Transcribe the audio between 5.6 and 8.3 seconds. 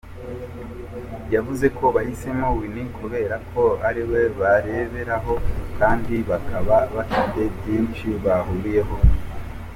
kandi bakaba bafite byinshi